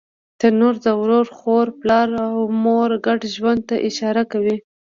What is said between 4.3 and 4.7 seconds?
کوي